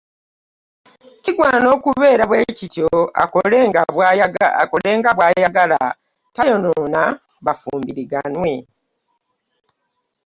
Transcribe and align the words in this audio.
Kigwana 1.23 1.67
okubeera 1.75 2.23
bwe 2.27 2.39
kityo, 2.57 2.89
akolenga 3.23 3.81
nga 4.99 5.11
bw'ayagala; 5.23 5.81
tayonoona; 6.35 7.01
liafumbiriganwe. 7.43 8.53